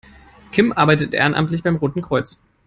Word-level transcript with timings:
Kim 0.51 0.71
arbeitet 0.73 1.13
ehrenamtlich 1.13 1.61
beim 1.61 1.75
Roten 1.75 2.01
Kreuz. 2.01 2.39